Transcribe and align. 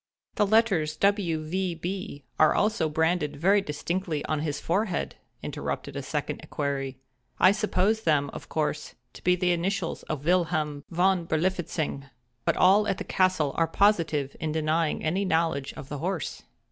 "The 0.33 0.47
letters 0.47 0.95
W. 0.95 1.43
V. 1.43 1.75
B. 1.75 2.23
are 2.39 2.55
also 2.55 2.89
branded 2.89 3.35
very 3.35 3.61
distinctly 3.61 4.25
on 4.25 4.39
his 4.39 4.59
forehead," 4.59 5.15
interrupted 5.43 5.95
a 5.95 6.01
second 6.01 6.41
equerry, 6.41 6.97
"I 7.39 7.51
supposed 7.51 8.03
them, 8.03 8.31
of 8.33 8.49
course, 8.49 8.95
to 9.13 9.23
be 9.23 9.35
the 9.35 9.51
initials 9.51 10.01
of 10.09 10.25
Wilhelm 10.25 10.83
Von 10.89 11.27
Berlifitzing—but 11.27 12.57
all 12.57 12.87
at 12.87 12.97
the 12.97 13.03
castle 13.03 13.51
are 13.57 13.67
positive 13.67 14.35
in 14.39 14.51
denying 14.51 15.03
any 15.03 15.23
knowledge 15.23 15.71
of 15.73 15.87
the 15.89 15.99
horse." 15.99 16.41